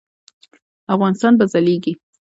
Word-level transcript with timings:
افغانستان 0.95 1.33
به 1.39 1.45
ځلیږي 1.51 1.93